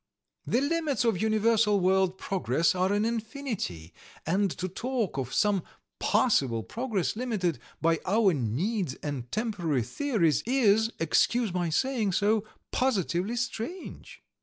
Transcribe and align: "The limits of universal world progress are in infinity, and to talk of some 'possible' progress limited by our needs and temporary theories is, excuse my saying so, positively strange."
"The 0.47 0.61
limits 0.61 1.05
of 1.05 1.21
universal 1.21 1.79
world 1.79 2.17
progress 2.17 2.73
are 2.73 2.91
in 2.91 3.05
infinity, 3.05 3.93
and 4.25 4.49
to 4.49 4.67
talk 4.67 5.19
of 5.19 5.31
some 5.31 5.61
'possible' 5.99 6.63
progress 6.63 7.15
limited 7.15 7.59
by 7.83 7.99
our 8.07 8.33
needs 8.33 8.95
and 9.03 9.31
temporary 9.31 9.83
theories 9.83 10.41
is, 10.47 10.91
excuse 10.97 11.53
my 11.53 11.69
saying 11.69 12.13
so, 12.13 12.43
positively 12.71 13.35
strange." 13.35 14.23